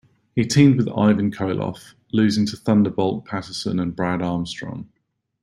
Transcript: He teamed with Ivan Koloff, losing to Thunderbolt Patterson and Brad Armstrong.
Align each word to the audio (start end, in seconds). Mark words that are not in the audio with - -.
He 0.33 0.47
teamed 0.47 0.77
with 0.77 0.89
Ivan 0.89 1.31
Koloff, 1.31 1.93
losing 2.11 2.47
to 2.47 2.57
Thunderbolt 2.57 3.23
Patterson 3.25 3.79
and 3.79 3.95
Brad 3.95 4.23
Armstrong. 4.23 4.89